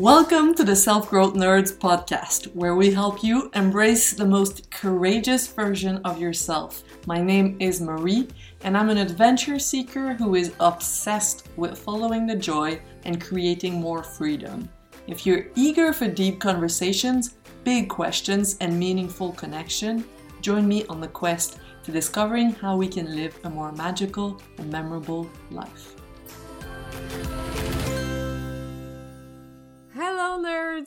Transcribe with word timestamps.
Welcome 0.00 0.54
to 0.54 0.64
the 0.64 0.74
Self 0.74 1.10
Growth 1.10 1.34
Nerds 1.34 1.76
podcast, 1.76 2.46
where 2.54 2.74
we 2.74 2.90
help 2.90 3.22
you 3.22 3.50
embrace 3.54 4.14
the 4.14 4.24
most 4.24 4.70
courageous 4.70 5.46
version 5.48 6.00
of 6.06 6.18
yourself. 6.18 6.84
My 7.06 7.20
name 7.20 7.58
is 7.60 7.82
Marie, 7.82 8.26
and 8.62 8.78
I'm 8.78 8.88
an 8.88 8.96
adventure 8.96 9.58
seeker 9.58 10.14
who 10.14 10.36
is 10.36 10.54
obsessed 10.58 11.48
with 11.58 11.78
following 11.78 12.26
the 12.26 12.34
joy 12.34 12.80
and 13.04 13.20
creating 13.20 13.74
more 13.74 14.02
freedom. 14.02 14.70
If 15.06 15.26
you're 15.26 15.48
eager 15.54 15.92
for 15.92 16.08
deep 16.08 16.40
conversations, 16.40 17.34
big 17.62 17.90
questions, 17.90 18.56
and 18.62 18.78
meaningful 18.78 19.32
connection, 19.32 20.06
join 20.40 20.66
me 20.66 20.86
on 20.86 21.02
the 21.02 21.08
quest 21.08 21.58
to 21.82 21.92
discovering 21.92 22.52
how 22.52 22.74
we 22.74 22.88
can 22.88 23.14
live 23.14 23.38
a 23.44 23.50
more 23.50 23.70
magical 23.72 24.40
and 24.56 24.72
memorable 24.72 25.30
life. 25.50 25.99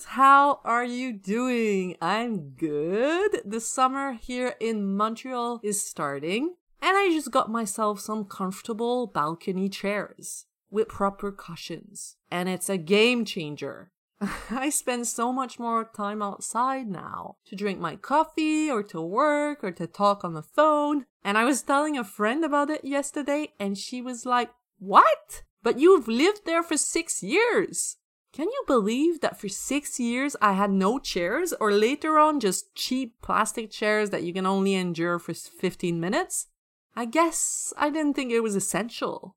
Nerds! 0.04 0.10
How 0.14 0.60
are 0.64 0.86
you 0.86 1.14
doing? 1.14 1.96
I'm 2.02 2.52
good. 2.52 3.42
The 3.46 3.60
summer 3.60 4.14
here 4.14 4.56
in 4.60 4.96
Montreal 4.96 5.60
is 5.64 5.82
starting, 5.82 6.56
and 6.82 6.98
I 6.98 7.10
just 7.12 7.32
got 7.32 7.50
myself 7.50 8.00
some 8.00 8.26
comfortable 8.26 9.08
balcony 9.08 9.70
chairs 9.70 10.46
with 10.70 10.88
proper 10.88 11.32
cushions, 11.32 12.18
and 12.32 12.50
it's 12.50 12.70
a 12.70 12.78
game 12.78 13.26
changer. 13.26 13.92
I 14.50 14.70
spend 14.70 15.08
so 15.08 15.34
much 15.34 15.60
more 15.60 15.90
time 15.96 16.22
outside 16.22 16.88
now 16.88 17.36
to 17.46 17.56
drink 17.56 17.80
my 17.80 17.96
coffee 17.96 18.72
or 18.72 18.84
to 18.84 19.02
work 19.02 19.64
or 19.64 19.72
to 19.72 19.88
talk 19.88 20.24
on 20.24 20.34
the 20.34 20.44
phone. 20.44 21.06
And 21.24 21.38
I 21.38 21.44
was 21.46 21.62
telling 21.62 21.98
a 21.98 22.04
friend 22.04 22.46
about 22.46 22.70
it 22.70 22.86
yesterday, 22.86 23.54
and 23.60 23.78
she 23.78 24.02
was 24.02 24.26
like, 24.26 24.50
What? 24.80 25.44
But 25.62 25.80
you've 25.80 26.08
lived 26.08 26.42
there 26.46 26.64
for 26.64 26.78
six 26.78 27.24
years. 27.24 27.98
Can 28.34 28.48
you 28.48 28.64
believe 28.66 29.22
that 29.22 29.40
for 29.40 29.48
six 29.48 30.00
years 30.00 30.36
I 30.42 30.54
had 30.54 30.72
no 30.72 30.98
chairs 30.98 31.54
or 31.62 31.72
later 31.72 32.18
on 32.18 32.40
just 32.40 32.74
cheap 32.74 33.22
plastic 33.22 33.70
chairs 33.70 34.10
that 34.10 34.24
you 34.24 34.34
can 34.34 34.48
only 34.48 34.74
endure 34.74 35.20
for 35.20 35.36
15 35.36 36.00
minutes? 36.00 36.48
I 36.96 37.06
guess 37.06 37.74
I 37.78 37.92
didn't 37.92 38.16
think 38.16 38.32
it 38.32 38.40
was 38.42 38.56
essential. 38.56 39.36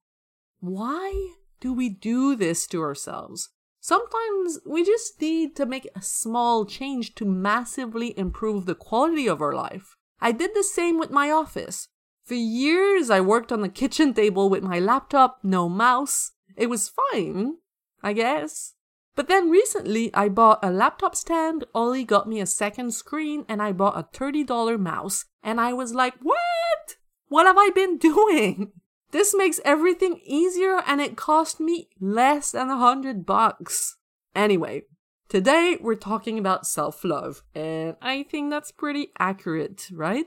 Why 0.60 1.34
do 1.60 1.74
we 1.74 1.90
do 1.90 2.36
this 2.36 2.66
to 2.68 2.80
ourselves? 2.80 3.50
Sometimes 3.80 4.60
we 4.64 4.82
just 4.82 5.20
need 5.20 5.54
to 5.56 5.66
make 5.66 5.86
a 5.94 6.00
small 6.00 6.64
change 6.64 7.14
to 7.16 7.26
massively 7.26 8.18
improve 8.18 8.64
the 8.64 8.74
quality 8.74 9.28
of 9.28 9.42
our 9.42 9.52
life. 9.52 9.94
I 10.22 10.32
did 10.32 10.52
the 10.54 10.64
same 10.64 10.98
with 10.98 11.10
my 11.10 11.30
office. 11.30 11.88
For 12.24 12.34
years, 12.34 13.10
I 13.10 13.20
worked 13.20 13.52
on 13.52 13.60
the 13.60 13.68
kitchen 13.68 14.14
table 14.14 14.48
with 14.48 14.62
my 14.62 14.80
laptop, 14.80 15.40
no 15.42 15.68
mouse. 15.68 16.32
It 16.56 16.70
was 16.70 16.90
fine, 17.12 17.58
I 18.02 18.14
guess. 18.14 18.72
But 19.16 19.28
then 19.28 19.50
recently 19.50 20.14
I 20.14 20.28
bought 20.28 20.58
a 20.62 20.70
laptop 20.70 21.16
stand, 21.16 21.64
Ollie 21.74 22.04
got 22.04 22.28
me 22.28 22.40
a 22.40 22.46
second 22.46 22.92
screen, 22.92 23.46
and 23.48 23.62
I 23.62 23.72
bought 23.72 23.98
a 23.98 24.16
$30 24.16 24.78
mouse. 24.78 25.24
And 25.42 25.60
I 25.60 25.72
was 25.72 25.94
like, 25.94 26.14
what? 26.22 26.96
What 27.28 27.46
have 27.46 27.56
I 27.58 27.70
been 27.70 27.96
doing? 28.10 28.72
This 29.12 29.34
makes 29.34 29.60
everything 29.64 30.20
easier 30.24 30.82
and 30.86 31.00
it 31.00 31.16
cost 31.16 31.60
me 31.60 31.88
less 31.98 32.52
than 32.52 32.68
a 32.68 32.76
hundred 32.76 33.24
bucks. 33.24 33.96
Anyway, 34.34 34.82
today 35.28 35.78
we're 35.80 35.94
talking 35.94 36.38
about 36.38 36.66
self 36.66 37.02
love, 37.02 37.42
and 37.54 37.96
I 38.02 38.24
think 38.24 38.50
that's 38.50 38.72
pretty 38.72 39.12
accurate, 39.18 39.88
right? 39.90 40.26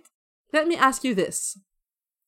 Let 0.52 0.68
me 0.68 0.76
ask 0.76 1.04
you 1.04 1.14
this 1.14 1.60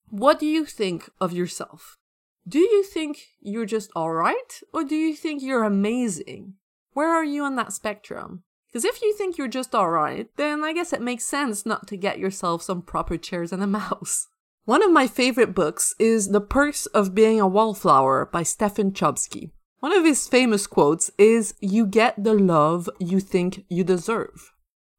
What 0.10 0.40
do 0.40 0.46
you 0.46 0.66
think 0.66 1.10
of 1.20 1.34
yourself? 1.34 1.98
Do 2.48 2.60
you 2.60 2.84
think 2.84 3.20
you're 3.40 3.66
just 3.66 3.92
alright, 3.96 4.62
or 4.74 4.84
do 4.84 4.96
you 4.96 5.16
think 5.16 5.44
you're 5.44 5.64
amazing? 5.64 6.56
Where 6.94 7.10
are 7.10 7.24
you 7.24 7.44
on 7.44 7.56
that 7.56 7.72
spectrum? 7.72 8.44
Because 8.68 8.84
if 8.84 9.02
you 9.02 9.14
think 9.16 9.38
you're 9.38 9.48
just 9.48 9.76
alright, 9.76 10.28
then 10.38 10.64
I 10.64 10.74
guess 10.74 10.92
it 10.94 11.02
makes 11.02 11.24
sense 11.24 11.66
not 11.66 11.88
to 11.88 11.98
get 11.98 12.20
yourself 12.20 12.62
some 12.62 12.82
proper 12.82 13.18
chairs 13.18 13.52
and 13.52 13.62
a 13.62 13.68
mouse. 13.68 14.28
One 14.66 14.84
of 14.84 14.92
my 14.92 15.08
favorite 15.08 15.54
books 15.54 15.94
is 16.00 16.30
The 16.30 16.42
Perks 16.42 16.86
of 16.88 17.14
Being 17.14 17.40
a 17.40 17.48
Wallflower 17.48 18.28
by 18.32 18.44
Stephen 18.44 18.92
Chbosky. 18.92 19.52
One 19.80 19.96
of 19.96 20.06
his 20.06 20.28
famous 20.28 20.68
quotes 20.68 21.12
is, 21.18 21.56
You 21.60 21.86
get 21.86 22.24
the 22.24 22.34
love 22.34 22.90
you 23.00 23.20
think 23.20 23.66
you 23.70 23.84
deserve. 23.84 24.54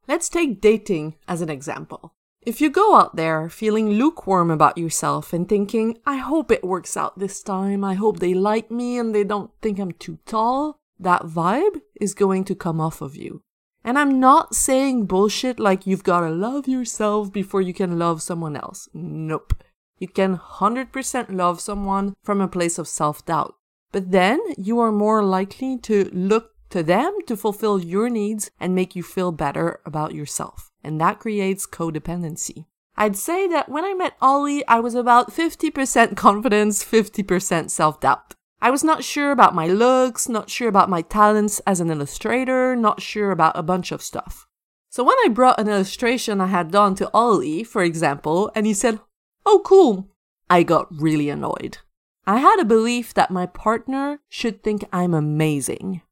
Let's 0.07 0.29
take 0.29 0.61
dating 0.61 1.17
as 1.27 1.41
an 1.41 1.49
example. 1.49 2.15
If 2.45 2.61
you 2.61 2.71
go 2.71 2.97
out 2.97 3.15
there 3.15 3.49
feeling 3.49 3.91
lukewarm 3.91 4.51
about 4.51 4.77
yourself 4.77 5.33
and 5.33 5.49
thinking, 5.49 5.99
I 6.05 6.17
hope 6.17 6.51
it 6.51 6.65
works 6.65 6.97
out 6.97 7.17
this 7.17 7.41
time, 7.41 7.85
I 7.85 7.95
hope 7.95 8.19
they 8.19 8.35
like 8.35 8.69
me 8.69 8.99
and 8.99 9.15
they 9.15 9.23
don't 9.23 9.53
think 9.63 9.79
I'm 9.79 9.93
too 9.93 10.19
tall, 10.27 10.81
that 10.99 11.23
vibe 11.23 11.83
is 12.01 12.15
going 12.15 12.43
to 12.47 12.57
come 12.57 12.81
off 12.81 13.01
of 13.01 13.15
you. 13.15 13.43
And 13.85 13.97
I'm 13.97 14.19
not 14.19 14.57
saying 14.57 15.07
bullshit 15.07 15.61
like 15.61 15.87
you've 15.87 16.03
gotta 16.03 16.31
love 16.31 16.67
yourself 16.67 17.33
before 17.33 17.63
you 17.63 17.73
can 17.73 17.97
love 17.97 18.23
someone 18.23 18.57
else. 18.57 18.89
Nope. 18.93 19.55
You 20.01 20.09
can 20.09 20.37
100% 20.37 21.33
love 21.33 21.61
someone 21.61 22.15
from 22.25 22.41
a 22.41 22.49
place 22.49 22.77
of 22.77 22.89
self 22.89 23.25
doubt. 23.25 23.55
But 23.93 24.11
then 24.11 24.41
you 24.59 24.81
are 24.81 24.91
more 24.91 25.23
likely 25.23 25.79
to 25.83 26.11
look 26.13 26.51
to 26.71 26.83
them 26.83 27.19
to 27.29 27.37
fulfill 27.37 27.79
your 27.79 28.11
needs 28.11 28.51
and 28.59 28.75
make 28.75 28.97
you 28.97 29.05
feel 29.05 29.31
better 29.31 29.79
about 29.87 30.13
yourself 30.13 30.72
and 30.83 31.01
that 31.01 31.21
creates 31.21 31.67
codependency. 31.67 32.67
I'd 32.97 33.17
say 33.17 33.49
that 33.49 33.69
when 33.69 33.85
I 33.85 33.95
met 33.95 34.17
Ollie, 34.21 34.67
I 34.67 34.81
was 34.81 34.95
about 34.95 35.33
50% 35.33 36.17
confidence, 36.17 36.85
50% 36.85 37.71
self 37.71 38.01
doubt. 38.01 38.35
I 38.61 38.71
was 38.71 38.85
not 38.85 39.03
sure 39.03 39.33
about 39.33 39.55
my 39.55 39.67
looks, 39.67 40.29
not 40.29 40.49
sure 40.49 40.69
about 40.69 40.91
my 40.91 41.03
talents 41.03 41.61
as 41.67 41.81
an 41.81 41.91
illustrator, 41.91 42.77
not 42.77 43.03
sure 43.03 43.33
about 43.33 43.59
a 43.59 43.63
bunch 43.63 43.91
of 43.91 44.03
stuff. 44.03 44.47
So 44.89 45.03
when 45.03 45.17
I 45.25 45.29
brought 45.29 45.59
an 45.59 45.69
illustration 45.69 46.41
I 46.41 46.47
had 46.47 46.71
done 46.71 46.95
to 46.97 47.11
Ollie, 47.15 47.65
for 47.65 47.83
example, 47.83 48.53
and 48.55 48.67
he 48.67 48.75
said, 48.75 49.01
Oh, 49.45 49.63
cool, 49.65 50.11
I 50.49 50.63
got 50.63 50.87
really 50.95 51.29
annoyed. 51.29 51.79
I 52.27 52.39
had 52.39 52.61
a 52.61 52.65
belief 52.65 53.15
that 53.15 53.33
my 53.33 53.47
partner 53.47 54.21
should 54.29 54.63
think 54.63 54.85
I'm 54.93 55.15
amazing. 55.15 56.03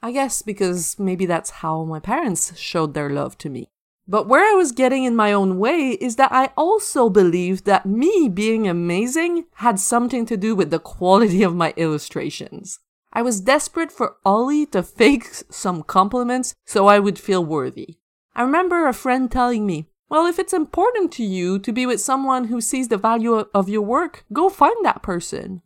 I 0.00 0.12
guess 0.12 0.40
because 0.40 0.98
maybe 0.98 1.26
that's 1.26 1.50
how 1.50 1.84
my 1.84 1.98
parents 1.98 2.56
showed 2.56 2.94
their 2.94 3.10
love 3.10 3.36
to 3.38 3.50
me. 3.50 3.68
But 4.10 4.26
where 4.26 4.50
I 4.50 4.56
was 4.56 4.72
getting 4.72 5.04
in 5.04 5.14
my 5.14 5.34
own 5.34 5.58
way 5.58 5.90
is 6.00 6.16
that 6.16 6.32
I 6.32 6.50
also 6.56 7.10
believed 7.10 7.66
that 7.66 7.84
me 7.84 8.30
being 8.32 8.66
amazing 8.66 9.44
had 9.56 9.78
something 9.78 10.24
to 10.26 10.36
do 10.38 10.56
with 10.56 10.70
the 10.70 10.78
quality 10.78 11.42
of 11.42 11.54
my 11.54 11.74
illustrations. 11.76 12.80
I 13.12 13.20
was 13.20 13.42
desperate 13.42 13.92
for 13.92 14.16
Ollie 14.24 14.64
to 14.66 14.82
fake 14.82 15.26
some 15.50 15.82
compliments 15.82 16.54
so 16.64 16.86
I 16.86 16.98
would 16.98 17.18
feel 17.18 17.44
worthy. 17.44 17.98
I 18.34 18.42
remember 18.42 18.86
a 18.86 18.94
friend 18.94 19.30
telling 19.30 19.66
me, 19.66 19.90
well, 20.08 20.24
if 20.24 20.38
it's 20.38 20.54
important 20.54 21.12
to 21.12 21.22
you 21.22 21.58
to 21.58 21.70
be 21.70 21.84
with 21.84 22.00
someone 22.00 22.44
who 22.44 22.62
sees 22.62 22.88
the 22.88 22.96
value 22.96 23.34
of 23.34 23.68
your 23.68 23.82
work, 23.82 24.24
go 24.32 24.48
find 24.48 24.82
that 24.86 25.02
person. 25.02 25.60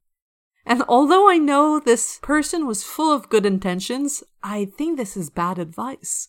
And 0.66 0.82
although 0.88 1.30
I 1.30 1.38
know 1.38 1.78
this 1.78 2.18
person 2.22 2.66
was 2.66 2.82
full 2.82 3.12
of 3.12 3.28
good 3.28 3.46
intentions, 3.46 4.24
I 4.42 4.64
think 4.64 4.96
this 4.96 5.16
is 5.16 5.30
bad 5.30 5.60
advice. 5.60 6.28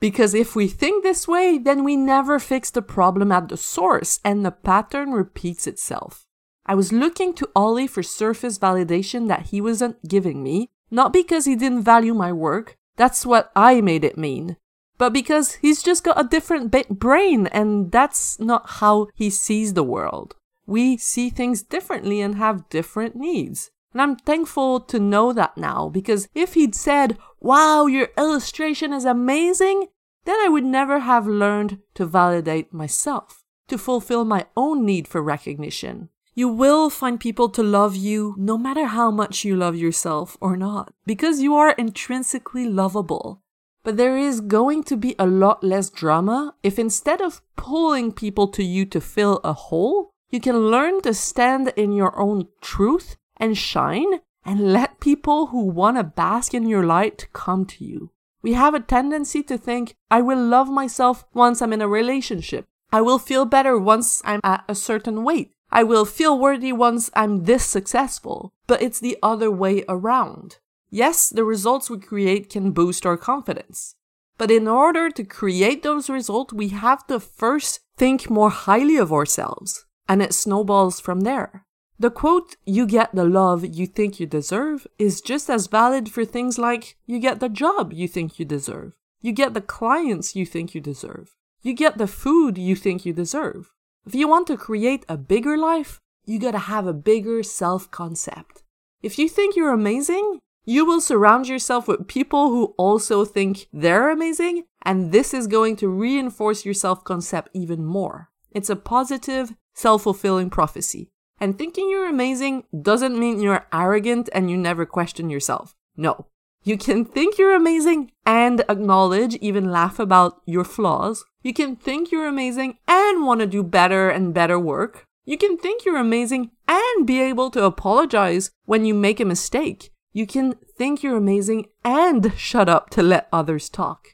Because 0.00 0.34
if 0.34 0.56
we 0.56 0.66
think 0.66 1.04
this 1.04 1.28
way, 1.28 1.58
then 1.58 1.84
we 1.84 1.94
never 1.94 2.38
fix 2.38 2.70
the 2.70 2.82
problem 2.82 3.30
at 3.30 3.48
the 3.48 3.56
source 3.58 4.18
and 4.24 4.44
the 4.44 4.50
pattern 4.50 5.12
repeats 5.12 5.66
itself. 5.66 6.26
I 6.64 6.74
was 6.74 6.92
looking 6.92 7.34
to 7.34 7.50
Ollie 7.54 7.86
for 7.86 8.02
surface 8.02 8.58
validation 8.58 9.28
that 9.28 9.46
he 9.46 9.60
wasn't 9.60 10.08
giving 10.08 10.42
me, 10.42 10.70
not 10.90 11.12
because 11.12 11.44
he 11.44 11.54
didn't 11.54 11.82
value 11.82 12.14
my 12.14 12.32
work, 12.32 12.76
that's 12.96 13.26
what 13.26 13.50
I 13.54 13.80
made 13.80 14.04
it 14.04 14.18
mean, 14.18 14.56
but 14.98 15.12
because 15.12 15.54
he's 15.54 15.82
just 15.82 16.04
got 16.04 16.20
a 16.20 16.28
different 16.28 16.70
ba- 16.70 16.84
brain 16.90 17.46
and 17.48 17.90
that's 17.90 18.38
not 18.38 18.68
how 18.80 19.08
he 19.14 19.30
sees 19.30 19.74
the 19.74 19.82
world. 19.82 20.36
We 20.66 20.96
see 20.96 21.30
things 21.30 21.62
differently 21.62 22.20
and 22.20 22.36
have 22.36 22.68
different 22.68 23.16
needs. 23.16 23.70
And 23.92 24.00
I'm 24.00 24.16
thankful 24.16 24.80
to 24.80 24.98
know 25.00 25.32
that 25.32 25.56
now 25.56 25.88
because 25.88 26.28
if 26.34 26.54
he'd 26.54 26.74
said, 26.74 27.18
wow, 27.40 27.86
your 27.86 28.08
illustration 28.16 28.92
is 28.92 29.04
amazing, 29.04 29.88
then 30.24 30.36
I 30.40 30.48
would 30.48 30.64
never 30.64 31.00
have 31.00 31.26
learned 31.26 31.78
to 31.94 32.06
validate 32.06 32.72
myself, 32.72 33.42
to 33.68 33.78
fulfill 33.78 34.24
my 34.24 34.46
own 34.56 34.84
need 34.84 35.08
for 35.08 35.22
recognition. 35.22 36.08
You 36.34 36.48
will 36.48 36.88
find 36.88 37.18
people 37.18 37.48
to 37.50 37.62
love 37.62 37.96
you 37.96 38.34
no 38.38 38.56
matter 38.56 38.86
how 38.86 39.10
much 39.10 39.44
you 39.44 39.56
love 39.56 39.74
yourself 39.74 40.36
or 40.40 40.56
not, 40.56 40.94
because 41.04 41.40
you 41.40 41.56
are 41.56 41.72
intrinsically 41.72 42.68
lovable. 42.68 43.42
But 43.82 43.96
there 43.96 44.16
is 44.16 44.40
going 44.40 44.84
to 44.84 44.96
be 44.96 45.16
a 45.18 45.26
lot 45.26 45.64
less 45.64 45.90
drama 45.90 46.54
if 46.62 46.78
instead 46.78 47.20
of 47.20 47.42
pulling 47.56 48.12
people 48.12 48.46
to 48.48 48.62
you 48.62 48.84
to 48.86 49.00
fill 49.00 49.40
a 49.42 49.52
hole, 49.52 50.10
you 50.30 50.38
can 50.40 50.70
learn 50.70 51.02
to 51.02 51.12
stand 51.12 51.72
in 51.76 51.92
your 51.92 52.16
own 52.18 52.46
truth 52.60 53.16
and 53.40 53.58
shine 53.58 54.20
and 54.44 54.72
let 54.72 55.00
people 55.00 55.46
who 55.46 55.64
want 55.64 55.96
to 55.96 56.04
bask 56.04 56.54
in 56.54 56.68
your 56.68 56.84
light 56.84 57.28
come 57.32 57.64
to 57.66 57.84
you. 57.84 58.10
We 58.42 58.52
have 58.54 58.74
a 58.74 58.80
tendency 58.80 59.42
to 59.44 59.58
think, 59.58 59.96
I 60.10 60.22
will 60.22 60.42
love 60.42 60.68
myself 60.68 61.24
once 61.34 61.60
I'm 61.60 61.72
in 61.72 61.82
a 61.82 61.88
relationship. 61.88 62.66
I 62.92 63.00
will 63.00 63.18
feel 63.18 63.44
better 63.44 63.78
once 63.78 64.22
I'm 64.24 64.40
at 64.42 64.64
a 64.68 64.74
certain 64.74 65.24
weight. 65.24 65.52
I 65.70 65.82
will 65.84 66.04
feel 66.04 66.38
worthy 66.38 66.72
once 66.72 67.10
I'm 67.14 67.44
this 67.44 67.64
successful. 67.64 68.52
But 68.66 68.82
it's 68.82 68.98
the 68.98 69.18
other 69.22 69.50
way 69.50 69.84
around. 69.88 70.58
Yes, 70.90 71.28
the 71.28 71.44
results 71.44 71.88
we 71.88 71.98
create 71.98 72.48
can 72.50 72.72
boost 72.72 73.06
our 73.06 73.16
confidence. 73.16 73.94
But 74.38 74.50
in 74.50 74.66
order 74.66 75.10
to 75.10 75.22
create 75.22 75.82
those 75.82 76.10
results, 76.10 76.52
we 76.52 76.68
have 76.68 77.06
to 77.08 77.20
first 77.20 77.80
think 77.96 78.30
more 78.30 78.50
highly 78.50 78.96
of 78.96 79.12
ourselves, 79.12 79.84
and 80.08 80.22
it 80.22 80.32
snowballs 80.32 80.98
from 80.98 81.20
there. 81.20 81.66
The 82.00 82.10
quote, 82.10 82.56
you 82.64 82.86
get 82.86 83.14
the 83.14 83.26
love 83.26 83.62
you 83.62 83.86
think 83.86 84.18
you 84.18 84.26
deserve, 84.26 84.86
is 84.98 85.20
just 85.20 85.50
as 85.50 85.66
valid 85.66 86.08
for 86.08 86.24
things 86.24 86.56
like 86.56 86.96
you 87.04 87.18
get 87.18 87.40
the 87.40 87.50
job 87.50 87.92
you 87.92 88.08
think 88.08 88.38
you 88.38 88.46
deserve, 88.46 88.94
you 89.20 89.32
get 89.32 89.52
the 89.52 89.60
clients 89.60 90.34
you 90.34 90.46
think 90.46 90.74
you 90.74 90.80
deserve, 90.80 91.36
you 91.60 91.74
get 91.74 91.98
the 91.98 92.06
food 92.06 92.56
you 92.56 92.74
think 92.74 93.04
you 93.04 93.12
deserve. 93.12 93.74
If 94.06 94.14
you 94.14 94.28
want 94.28 94.46
to 94.46 94.56
create 94.56 95.04
a 95.10 95.18
bigger 95.18 95.58
life, 95.58 96.00
you 96.24 96.38
gotta 96.38 96.70
have 96.72 96.86
a 96.86 96.94
bigger 96.94 97.42
self 97.42 97.90
concept. 97.90 98.62
If 99.02 99.18
you 99.18 99.28
think 99.28 99.54
you're 99.54 99.74
amazing, 99.74 100.38
you 100.64 100.86
will 100.86 101.02
surround 101.02 101.48
yourself 101.48 101.86
with 101.86 102.08
people 102.08 102.48
who 102.48 102.74
also 102.78 103.26
think 103.26 103.66
they're 103.74 104.08
amazing, 104.08 104.64
and 104.80 105.12
this 105.12 105.34
is 105.34 105.46
going 105.46 105.76
to 105.76 105.88
reinforce 105.88 106.64
your 106.64 106.72
self 106.72 107.04
concept 107.04 107.50
even 107.52 107.84
more. 107.84 108.30
It's 108.52 108.70
a 108.70 108.76
positive, 108.76 109.52
self 109.74 110.04
fulfilling 110.04 110.48
prophecy. 110.48 111.10
And 111.40 111.56
thinking 111.58 111.88
you're 111.88 112.08
amazing 112.08 112.64
doesn't 112.82 113.18
mean 113.18 113.40
you're 113.40 113.66
arrogant 113.72 114.28
and 114.32 114.50
you 114.50 114.58
never 114.58 114.84
question 114.84 115.30
yourself. 115.30 115.74
No. 115.96 116.26
You 116.62 116.76
can 116.76 117.06
think 117.06 117.38
you're 117.38 117.54
amazing 117.54 118.12
and 118.26 118.60
acknowledge, 118.68 119.36
even 119.36 119.70
laugh 119.70 119.98
about 119.98 120.42
your 120.44 120.64
flaws. 120.64 121.24
You 121.42 121.54
can 121.54 121.74
think 121.74 122.12
you're 122.12 122.28
amazing 122.28 122.76
and 122.86 123.24
want 123.24 123.40
to 123.40 123.46
do 123.46 123.62
better 123.62 124.10
and 124.10 124.34
better 124.34 124.58
work. 124.58 125.06
You 125.24 125.38
can 125.38 125.56
think 125.56 125.86
you're 125.86 125.96
amazing 125.96 126.50
and 126.68 127.06
be 127.06 127.20
able 127.22 127.50
to 127.52 127.64
apologize 127.64 128.50
when 128.66 128.84
you 128.84 128.92
make 128.92 129.20
a 129.20 129.24
mistake. 129.24 129.90
You 130.12 130.26
can 130.26 130.56
think 130.76 131.02
you're 131.02 131.16
amazing 131.16 131.68
and 131.82 132.34
shut 132.36 132.68
up 132.68 132.90
to 132.90 133.02
let 133.02 133.28
others 133.32 133.70
talk. 133.70 134.08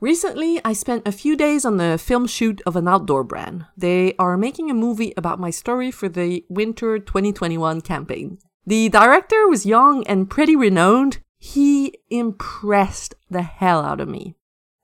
Recently, 0.00 0.60
I 0.62 0.74
spent 0.74 1.08
a 1.08 1.12
few 1.12 1.36
days 1.36 1.64
on 1.64 1.78
the 1.78 1.96
film 1.96 2.26
shoot 2.26 2.60
of 2.66 2.76
an 2.76 2.86
outdoor 2.86 3.24
brand. 3.24 3.64
They 3.78 4.14
are 4.18 4.36
making 4.36 4.70
a 4.70 4.74
movie 4.74 5.14
about 5.16 5.40
my 5.40 5.48
story 5.48 5.90
for 5.90 6.06
the 6.06 6.44
winter 6.50 6.98
2021 6.98 7.80
campaign. 7.80 8.38
The 8.66 8.90
director 8.90 9.48
was 9.48 9.64
young 9.64 10.06
and 10.06 10.28
pretty 10.28 10.54
renowned. 10.54 11.18
He 11.38 11.94
impressed 12.10 13.14
the 13.30 13.42
hell 13.42 13.80
out 13.80 14.00
of 14.00 14.08
me. 14.08 14.34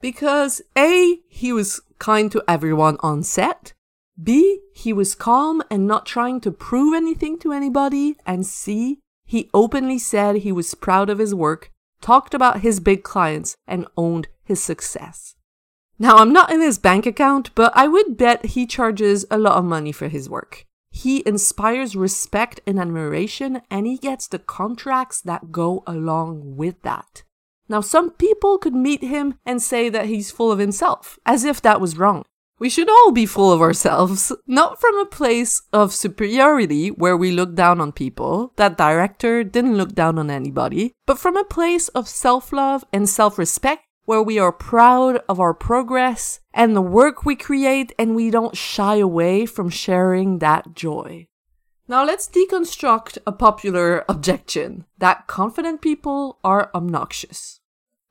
Because 0.00 0.62
A, 0.78 1.20
he 1.28 1.52
was 1.52 1.80
kind 1.98 2.32
to 2.32 2.42
everyone 2.48 2.96
on 3.00 3.22
set. 3.22 3.74
B, 4.22 4.60
he 4.74 4.94
was 4.94 5.14
calm 5.14 5.62
and 5.70 5.86
not 5.86 6.06
trying 6.06 6.40
to 6.40 6.50
prove 6.50 6.94
anything 6.94 7.38
to 7.40 7.52
anybody. 7.52 8.16
And 8.24 8.46
C, 8.46 9.00
he 9.26 9.50
openly 9.52 9.98
said 9.98 10.36
he 10.36 10.52
was 10.52 10.74
proud 10.74 11.10
of 11.10 11.18
his 11.18 11.34
work, 11.34 11.70
talked 12.02 12.34
about 12.34 12.60
his 12.60 12.80
big 12.80 13.02
clients, 13.02 13.56
and 13.66 13.86
owned 13.96 14.28
his 14.44 14.62
success. 14.62 15.36
Now, 15.98 16.16
I'm 16.16 16.32
not 16.32 16.52
in 16.52 16.60
his 16.60 16.78
bank 16.78 17.06
account, 17.06 17.54
but 17.54 17.72
I 17.74 17.86
would 17.86 18.16
bet 18.16 18.44
he 18.44 18.66
charges 18.66 19.24
a 19.30 19.38
lot 19.38 19.56
of 19.56 19.64
money 19.64 19.92
for 19.92 20.08
his 20.08 20.28
work. 20.28 20.66
He 20.90 21.22
inspires 21.26 21.96
respect 21.96 22.60
and 22.66 22.78
admiration, 22.78 23.62
and 23.70 23.86
he 23.86 23.96
gets 23.96 24.26
the 24.26 24.38
contracts 24.38 25.20
that 25.22 25.52
go 25.52 25.82
along 25.86 26.56
with 26.56 26.82
that. 26.82 27.22
Now, 27.68 27.80
some 27.80 28.10
people 28.10 28.58
could 28.58 28.74
meet 28.74 29.02
him 29.02 29.38
and 29.46 29.62
say 29.62 29.88
that 29.88 30.06
he's 30.06 30.30
full 30.30 30.52
of 30.52 30.58
himself, 30.58 31.18
as 31.24 31.44
if 31.44 31.62
that 31.62 31.80
was 31.80 31.96
wrong. 31.96 32.24
We 32.62 32.70
should 32.70 32.88
all 32.88 33.10
be 33.10 33.26
full 33.26 33.50
of 33.50 33.60
ourselves, 33.60 34.30
not 34.46 34.80
from 34.80 34.96
a 34.96 35.04
place 35.04 35.62
of 35.72 35.92
superiority 35.92 36.92
where 36.92 37.16
we 37.16 37.32
look 37.32 37.56
down 37.56 37.80
on 37.80 37.90
people. 37.90 38.52
That 38.54 38.76
director 38.78 39.42
didn't 39.42 39.76
look 39.76 39.96
down 39.96 40.16
on 40.16 40.30
anybody, 40.30 40.92
but 41.04 41.18
from 41.18 41.36
a 41.36 41.42
place 41.42 41.88
of 41.88 42.06
self 42.08 42.52
love 42.52 42.84
and 42.92 43.08
self 43.08 43.36
respect 43.36 43.82
where 44.04 44.22
we 44.22 44.38
are 44.38 44.52
proud 44.52 45.18
of 45.28 45.40
our 45.40 45.54
progress 45.54 46.38
and 46.54 46.76
the 46.76 46.80
work 46.80 47.24
we 47.24 47.34
create 47.34 47.92
and 47.98 48.14
we 48.14 48.30
don't 48.30 48.56
shy 48.56 48.94
away 48.94 49.44
from 49.44 49.68
sharing 49.68 50.38
that 50.38 50.72
joy. 50.72 51.26
Now 51.88 52.04
let's 52.04 52.28
deconstruct 52.28 53.18
a 53.26 53.32
popular 53.32 54.04
objection 54.08 54.84
that 54.98 55.26
confident 55.26 55.80
people 55.80 56.38
are 56.44 56.70
obnoxious. 56.76 57.58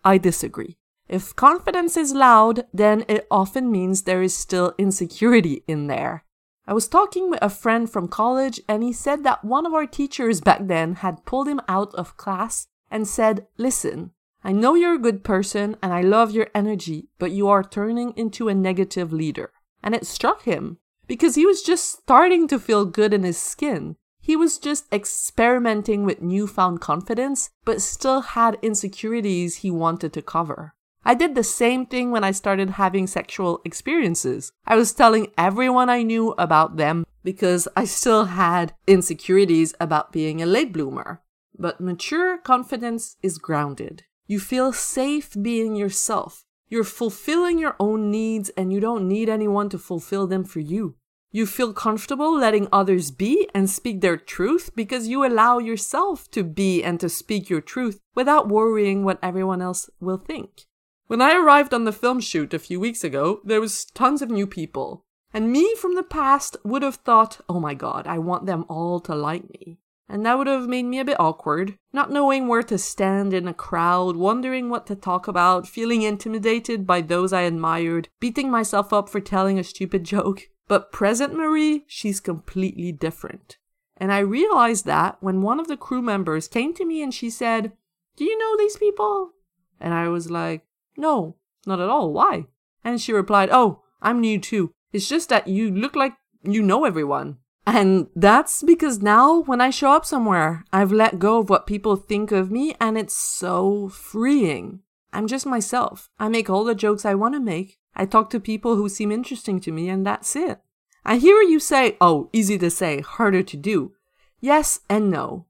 I 0.03 0.17
disagree. 0.17 0.80
If 1.11 1.35
confidence 1.35 1.97
is 1.97 2.13
loud, 2.13 2.67
then 2.73 3.03
it 3.09 3.27
often 3.29 3.69
means 3.69 4.03
there 4.03 4.21
is 4.23 4.33
still 4.33 4.73
insecurity 4.77 5.61
in 5.67 5.87
there. 5.87 6.23
I 6.65 6.73
was 6.73 6.87
talking 6.87 7.29
with 7.29 7.41
a 7.41 7.49
friend 7.49 7.91
from 7.91 8.07
college 8.07 8.61
and 8.65 8.81
he 8.81 8.93
said 8.93 9.25
that 9.25 9.43
one 9.43 9.65
of 9.65 9.73
our 9.73 9.85
teachers 9.85 10.39
back 10.39 10.59
then 10.67 10.95
had 10.95 11.25
pulled 11.25 11.49
him 11.49 11.59
out 11.67 11.93
of 11.95 12.15
class 12.15 12.67
and 12.89 13.05
said, 13.05 13.45
Listen, 13.57 14.11
I 14.41 14.53
know 14.53 14.75
you're 14.75 14.95
a 14.95 14.99
good 14.99 15.21
person 15.21 15.75
and 15.83 15.91
I 15.91 15.99
love 15.99 16.31
your 16.31 16.47
energy, 16.55 17.09
but 17.19 17.31
you 17.31 17.49
are 17.49 17.61
turning 17.61 18.13
into 18.15 18.47
a 18.47 18.55
negative 18.55 19.11
leader. 19.11 19.51
And 19.83 19.93
it 19.93 20.07
struck 20.07 20.43
him 20.43 20.77
because 21.07 21.35
he 21.35 21.45
was 21.45 21.61
just 21.61 21.91
starting 21.91 22.47
to 22.47 22.57
feel 22.57 22.85
good 22.85 23.13
in 23.13 23.23
his 23.23 23.37
skin. 23.37 23.97
He 24.21 24.37
was 24.37 24.57
just 24.57 24.85
experimenting 24.93 26.05
with 26.05 26.21
newfound 26.21 26.79
confidence, 26.79 27.49
but 27.65 27.81
still 27.81 28.21
had 28.21 28.57
insecurities 28.61 29.57
he 29.57 29.71
wanted 29.71 30.13
to 30.13 30.21
cover. 30.21 30.73
I 31.03 31.15
did 31.15 31.33
the 31.33 31.43
same 31.43 31.87
thing 31.87 32.11
when 32.11 32.23
I 32.23 32.31
started 32.31 32.71
having 32.71 33.07
sexual 33.07 33.61
experiences. 33.65 34.51
I 34.65 34.75
was 34.75 34.93
telling 34.93 35.31
everyone 35.37 35.89
I 35.89 36.03
knew 36.03 36.35
about 36.37 36.77
them 36.77 37.05
because 37.23 37.67
I 37.75 37.85
still 37.85 38.25
had 38.25 38.73
insecurities 38.85 39.73
about 39.79 40.11
being 40.11 40.41
a 40.41 40.45
late 40.45 40.71
bloomer. 40.71 41.21
But 41.57 41.81
mature 41.81 42.37
confidence 42.37 43.17
is 43.23 43.39
grounded. 43.39 44.03
You 44.27 44.39
feel 44.39 44.73
safe 44.73 45.35
being 45.41 45.75
yourself. 45.75 46.45
You're 46.69 46.83
fulfilling 46.83 47.57
your 47.57 47.75
own 47.79 48.11
needs 48.11 48.49
and 48.55 48.71
you 48.71 48.79
don't 48.79 49.07
need 49.07 49.27
anyone 49.27 49.69
to 49.69 49.77
fulfill 49.77 50.27
them 50.27 50.43
for 50.43 50.59
you. 50.59 50.95
You 51.31 51.45
feel 51.45 51.73
comfortable 51.73 52.37
letting 52.37 52.67
others 52.71 53.09
be 53.09 53.49
and 53.55 53.69
speak 53.69 54.01
their 54.01 54.17
truth 54.17 54.71
because 54.75 55.07
you 55.07 55.25
allow 55.25 55.59
yourself 55.59 56.29
to 56.31 56.43
be 56.43 56.83
and 56.83 56.99
to 56.99 57.09
speak 57.09 57.49
your 57.49 57.61
truth 57.61 57.99
without 58.13 58.49
worrying 58.49 59.03
what 59.03 59.19
everyone 59.23 59.61
else 59.61 59.89
will 59.99 60.17
think. 60.17 60.65
When 61.11 61.21
I 61.21 61.35
arrived 61.35 61.73
on 61.73 61.83
the 61.83 61.91
film 61.91 62.21
shoot 62.21 62.53
a 62.53 62.57
few 62.57 62.79
weeks 62.79 63.03
ago, 63.03 63.41
there 63.43 63.59
was 63.59 63.83
tons 63.83 64.21
of 64.21 64.29
new 64.29 64.47
people. 64.47 65.03
And 65.33 65.51
me 65.51 65.75
from 65.75 65.95
the 65.95 66.03
past 66.03 66.55
would 66.63 66.83
have 66.83 66.95
thought, 66.95 67.41
oh 67.49 67.59
my 67.59 67.73
god, 67.73 68.07
I 68.07 68.17
want 68.17 68.45
them 68.45 68.63
all 68.69 69.01
to 69.01 69.13
like 69.13 69.43
me. 69.49 69.79
And 70.07 70.25
that 70.25 70.37
would 70.37 70.47
have 70.47 70.69
made 70.69 70.85
me 70.85 70.99
a 70.99 71.03
bit 71.03 71.19
awkward, 71.19 71.77
not 71.91 72.13
knowing 72.13 72.47
where 72.47 72.63
to 72.63 72.77
stand 72.77 73.33
in 73.33 73.45
a 73.45 73.53
crowd, 73.53 74.15
wondering 74.15 74.69
what 74.69 74.87
to 74.87 74.95
talk 74.95 75.27
about, 75.27 75.67
feeling 75.67 76.01
intimidated 76.01 76.87
by 76.87 77.01
those 77.01 77.33
I 77.33 77.41
admired, 77.41 78.07
beating 78.21 78.49
myself 78.49 78.93
up 78.93 79.09
for 79.09 79.19
telling 79.19 79.59
a 79.59 79.65
stupid 79.65 80.03
joke. 80.15 80.47
But 80.69 80.93
present 80.93 81.35
Marie, 81.35 81.83
she's 81.87 82.21
completely 82.21 82.93
different. 82.93 83.57
And 83.97 84.13
I 84.13 84.19
realized 84.19 84.85
that 84.85 85.17
when 85.19 85.41
one 85.41 85.59
of 85.59 85.67
the 85.67 85.75
crew 85.75 86.01
members 86.01 86.47
came 86.47 86.73
to 86.75 86.85
me 86.85 87.03
and 87.03 87.13
she 87.13 87.29
said, 87.29 87.73
Do 88.15 88.23
you 88.23 88.37
know 88.37 88.55
these 88.55 88.77
people? 88.77 89.33
And 89.77 89.93
I 89.93 90.07
was 90.07 90.31
like, 90.31 90.63
no, 90.97 91.35
not 91.65 91.79
at 91.79 91.89
all. 91.89 92.11
Why? 92.11 92.45
And 92.83 93.01
she 93.01 93.13
replied, 93.13 93.49
Oh, 93.51 93.83
I'm 94.01 94.19
new 94.19 94.39
too. 94.39 94.71
It's 94.91 95.07
just 95.07 95.29
that 95.29 95.47
you 95.47 95.71
look 95.71 95.95
like 95.95 96.13
you 96.43 96.61
know 96.61 96.85
everyone. 96.85 97.37
And 97.65 98.07
that's 98.15 98.63
because 98.63 99.01
now 99.01 99.41
when 99.41 99.61
I 99.61 99.69
show 99.69 99.91
up 99.91 100.05
somewhere, 100.05 100.65
I've 100.73 100.91
let 100.91 101.19
go 101.19 101.39
of 101.39 101.49
what 101.49 101.67
people 101.67 101.95
think 101.95 102.31
of 102.31 102.51
me 102.51 102.75
and 102.81 102.97
it's 102.97 103.13
so 103.13 103.89
freeing. 103.89 104.79
I'm 105.13 105.27
just 105.27 105.45
myself. 105.45 106.09
I 106.19 106.27
make 106.27 106.49
all 106.49 106.63
the 106.63 106.73
jokes 106.73 107.05
I 107.05 107.13
want 107.13 107.35
to 107.35 107.39
make. 107.39 107.77
I 107.95 108.05
talk 108.05 108.29
to 108.31 108.39
people 108.39 108.75
who 108.75 108.89
seem 108.89 109.11
interesting 109.11 109.59
to 109.61 109.71
me 109.71 109.89
and 109.89 110.05
that's 110.05 110.35
it. 110.35 110.59
I 111.05 111.17
hear 111.17 111.41
you 111.41 111.59
say, 111.59 111.97
oh, 112.01 112.29
easy 112.33 112.57
to 112.59 112.69
say, 112.69 113.01
harder 113.01 113.43
to 113.43 113.57
do. 113.57 113.93
Yes 114.39 114.79
and 114.89 115.11
no. 115.11 115.45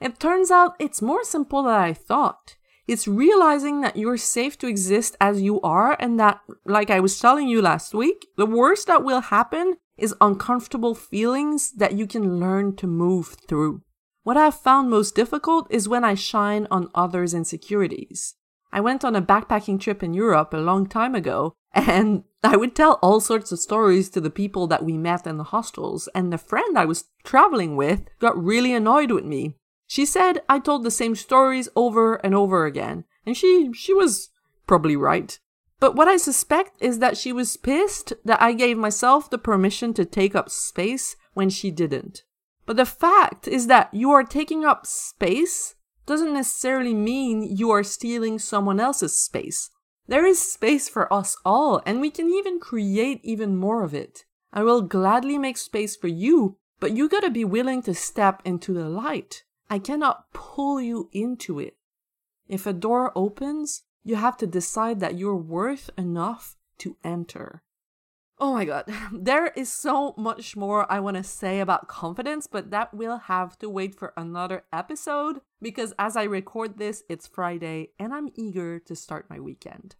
It 0.00 0.18
turns 0.18 0.50
out 0.50 0.74
it's 0.78 1.00
more 1.00 1.24
simple 1.24 1.62
than 1.62 1.74
I 1.74 1.92
thought. 1.92 2.56
It's 2.86 3.08
realizing 3.08 3.80
that 3.80 3.96
you're 3.96 4.18
safe 4.18 4.58
to 4.58 4.66
exist 4.66 5.16
as 5.20 5.40
you 5.40 5.60
are, 5.62 5.96
and 5.98 6.20
that, 6.20 6.40
like 6.66 6.90
I 6.90 7.00
was 7.00 7.18
telling 7.18 7.48
you 7.48 7.62
last 7.62 7.94
week, 7.94 8.26
the 8.36 8.46
worst 8.46 8.88
that 8.88 9.02
will 9.02 9.22
happen 9.22 9.76
is 9.96 10.14
uncomfortable 10.20 10.94
feelings 10.94 11.72
that 11.72 11.94
you 11.94 12.06
can 12.06 12.38
learn 12.38 12.76
to 12.76 12.86
move 12.86 13.36
through. 13.48 13.82
What 14.22 14.36
I've 14.36 14.60
found 14.60 14.90
most 14.90 15.14
difficult 15.14 15.66
is 15.70 15.88
when 15.88 16.04
I 16.04 16.14
shine 16.14 16.66
on 16.70 16.90
others' 16.94 17.32
insecurities. 17.32 18.34
I 18.70 18.80
went 18.80 19.04
on 19.04 19.16
a 19.16 19.22
backpacking 19.22 19.80
trip 19.80 20.02
in 20.02 20.12
Europe 20.12 20.52
a 20.52 20.58
long 20.58 20.86
time 20.86 21.14
ago, 21.14 21.54
and 21.72 22.24
I 22.42 22.56
would 22.56 22.74
tell 22.74 22.98
all 23.02 23.20
sorts 23.20 23.50
of 23.50 23.60
stories 23.60 24.10
to 24.10 24.20
the 24.20 24.30
people 24.30 24.66
that 24.66 24.84
we 24.84 24.98
met 24.98 25.26
in 25.26 25.38
the 25.38 25.44
hostels, 25.44 26.08
and 26.14 26.30
the 26.30 26.38
friend 26.38 26.76
I 26.76 26.84
was 26.84 27.04
traveling 27.22 27.76
with 27.76 28.02
got 28.18 28.36
really 28.36 28.74
annoyed 28.74 29.10
with 29.10 29.24
me 29.24 29.54
she 29.94 30.04
said 30.04 30.42
I 30.48 30.58
told 30.58 30.82
the 30.82 30.90
same 30.90 31.14
stories 31.14 31.68
over 31.76 32.16
and 32.16 32.34
over 32.34 32.66
again, 32.66 33.04
and 33.24 33.36
she 33.36 33.70
she 33.74 33.94
was 33.94 34.30
probably 34.66 34.96
right. 34.96 35.38
But 35.78 35.94
what 35.94 36.08
I 36.08 36.16
suspect 36.16 36.82
is 36.82 36.98
that 36.98 37.16
she 37.16 37.32
was 37.32 37.56
pissed 37.56 38.12
that 38.24 38.42
I 38.42 38.54
gave 38.54 38.76
myself 38.76 39.30
the 39.30 39.38
permission 39.38 39.94
to 39.94 40.04
take 40.04 40.34
up 40.34 40.50
space 40.50 41.14
when 41.34 41.48
she 41.48 41.70
didn't. 41.70 42.24
But 42.66 42.76
the 42.76 42.84
fact 42.84 43.46
is 43.46 43.68
that 43.68 43.94
you 43.94 44.10
are 44.10 44.24
taking 44.24 44.64
up 44.64 44.84
space 44.84 45.76
doesn't 46.06 46.34
necessarily 46.34 46.92
mean 46.92 47.56
you 47.56 47.70
are 47.70 47.84
stealing 47.84 48.40
someone 48.40 48.80
else's 48.80 49.16
space. 49.16 49.70
There 50.08 50.26
is 50.26 50.52
space 50.52 50.88
for 50.88 51.06
us 51.12 51.36
all, 51.44 51.80
and 51.86 52.00
we 52.00 52.10
can 52.10 52.28
even 52.28 52.58
create 52.58 53.20
even 53.22 53.56
more 53.56 53.84
of 53.84 53.94
it. 53.94 54.24
I 54.52 54.64
will 54.64 54.82
gladly 54.82 55.38
make 55.38 55.56
space 55.56 55.94
for 55.94 56.08
you, 56.08 56.56
but 56.80 56.96
you 56.96 57.08
gotta 57.08 57.30
be 57.30 57.44
willing 57.44 57.80
to 57.82 57.94
step 57.94 58.42
into 58.44 58.72
the 58.72 58.88
light. 58.88 59.44
I 59.74 59.80
cannot 59.80 60.32
pull 60.32 60.80
you 60.80 61.10
into 61.10 61.58
it. 61.58 61.76
If 62.46 62.64
a 62.64 62.72
door 62.72 63.10
opens, 63.16 63.82
you 64.04 64.14
have 64.14 64.36
to 64.36 64.46
decide 64.46 65.00
that 65.00 65.18
you're 65.18 65.34
worth 65.34 65.90
enough 65.98 66.54
to 66.78 66.96
enter. 67.02 67.64
Oh 68.38 68.52
my 68.52 68.66
god, 68.66 68.84
there 69.12 69.48
is 69.48 69.72
so 69.72 70.14
much 70.16 70.54
more 70.54 70.86
I 70.88 71.00
want 71.00 71.16
to 71.16 71.24
say 71.24 71.58
about 71.58 71.88
confidence, 71.88 72.46
but 72.46 72.70
that 72.70 72.94
will 72.94 73.16
have 73.16 73.58
to 73.58 73.68
wait 73.68 73.96
for 73.96 74.12
another 74.16 74.62
episode 74.72 75.40
because 75.60 75.92
as 75.98 76.16
I 76.16 76.22
record 76.22 76.78
this, 76.78 77.02
it's 77.08 77.26
Friday 77.26 77.88
and 77.98 78.14
I'm 78.14 78.28
eager 78.36 78.78
to 78.78 78.94
start 78.94 79.28
my 79.28 79.40
weekend. 79.40 79.96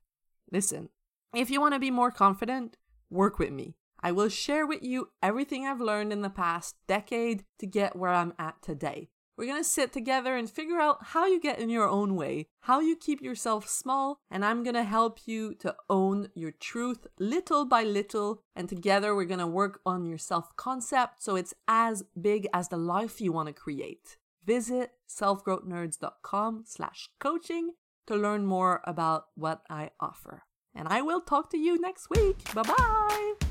Listen, 0.52 0.88
if 1.34 1.50
you 1.50 1.60
want 1.60 1.74
to 1.74 1.80
be 1.80 1.90
more 1.90 2.12
confident, 2.12 2.76
work 3.10 3.40
with 3.40 3.50
me. 3.50 3.74
I 4.00 4.12
will 4.12 4.28
share 4.28 4.68
with 4.68 4.84
you 4.84 5.08
everything 5.20 5.66
I've 5.66 5.80
learned 5.80 6.12
in 6.12 6.22
the 6.22 6.30
past 6.30 6.76
decade 6.86 7.42
to 7.58 7.66
get 7.66 7.96
where 7.96 8.12
I'm 8.12 8.34
at 8.38 8.62
today. 8.62 9.08
We're 9.36 9.46
going 9.46 9.62
to 9.62 9.68
sit 9.68 9.92
together 9.92 10.36
and 10.36 10.48
figure 10.48 10.78
out 10.78 10.98
how 11.00 11.26
you 11.26 11.40
get 11.40 11.58
in 11.58 11.68
your 11.68 11.88
own 11.88 12.14
way, 12.14 12.46
how 12.60 12.80
you 12.80 12.96
keep 12.96 13.20
yourself 13.20 13.68
small, 13.68 14.18
and 14.30 14.44
I'm 14.44 14.62
going 14.62 14.74
to 14.74 14.84
help 14.84 15.26
you 15.26 15.54
to 15.56 15.74
own 15.90 16.28
your 16.34 16.52
truth 16.52 17.06
little 17.18 17.64
by 17.64 17.82
little. 17.82 18.42
And 18.54 18.68
together 18.68 19.14
we're 19.14 19.24
going 19.24 19.40
to 19.40 19.46
work 19.46 19.80
on 19.84 20.04
your 20.04 20.18
self 20.18 20.54
concept 20.56 21.22
so 21.22 21.36
it's 21.36 21.54
as 21.66 22.04
big 22.20 22.46
as 22.52 22.68
the 22.68 22.76
life 22.76 23.20
you 23.20 23.32
want 23.32 23.48
to 23.48 23.52
create. 23.52 24.18
Visit 24.44 24.92
selfgrowthnerds.com 25.08 26.64
slash 26.66 27.08
coaching 27.18 27.72
to 28.06 28.14
learn 28.14 28.46
more 28.46 28.82
about 28.84 29.26
what 29.34 29.62
I 29.70 29.90
offer. 30.00 30.44
And 30.74 30.88
I 30.88 31.02
will 31.02 31.20
talk 31.20 31.50
to 31.50 31.58
you 31.58 31.80
next 31.80 32.10
week. 32.10 32.52
Bye 32.54 32.62
bye. 32.62 33.43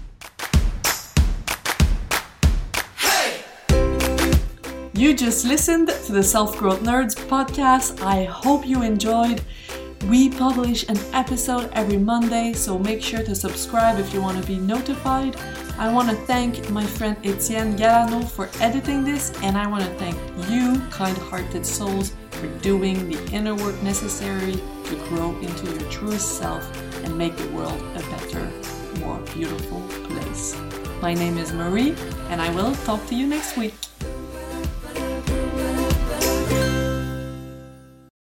You 4.96 5.16
just 5.16 5.44
listened 5.44 5.88
to 5.88 6.12
the 6.12 6.22
Self 6.22 6.56
Growth 6.56 6.82
Nerds 6.82 7.16
podcast. 7.16 8.04
I 8.04 8.26
hope 8.26 8.68
you 8.68 8.84
enjoyed. 8.84 9.42
We 10.08 10.30
publish 10.30 10.88
an 10.88 11.00
episode 11.14 11.72
every 11.74 11.98
Monday, 11.98 12.54
so 12.54 12.78
make 12.78 13.02
sure 13.02 13.24
to 13.24 13.34
subscribe 13.34 13.98
if 13.98 14.14
you 14.14 14.22
want 14.22 14.40
to 14.40 14.48
be 14.48 14.60
notified. 14.60 15.36
I 15.80 15.92
want 15.92 16.12
to 16.12 16.16
thank 16.28 16.70
my 16.70 16.86
friend 16.86 17.18
Etienne 17.24 17.76
Galano 17.76 18.24
for 18.24 18.52
editing 18.60 19.04
this, 19.04 19.34
and 19.42 19.58
I 19.58 19.66
want 19.66 19.84
to 19.84 19.90
thank 19.96 20.16
you, 20.48 20.80
kind 20.92 21.18
hearted 21.18 21.66
souls, 21.66 22.14
for 22.30 22.48
doing 22.60 23.10
the 23.10 23.18
inner 23.34 23.56
work 23.56 23.82
necessary 23.82 24.54
to 24.86 24.96
grow 25.10 25.36
into 25.40 25.72
your 25.72 25.90
truest 25.90 26.38
self 26.38 26.64
and 27.04 27.18
make 27.18 27.36
the 27.36 27.50
world 27.50 27.82
a 27.96 28.04
better, 28.12 28.52
more 29.00 29.18
beautiful 29.34 29.82
place. 30.08 30.56
My 31.02 31.16
name 31.16 31.40
is 31.40 31.52
Marie, 31.52 31.96
and 32.30 32.40
I 32.40 32.54
will 32.54 32.76
talk 32.86 33.04
to 33.08 33.16
you 33.16 33.26
next 33.26 33.58
week. 33.58 33.74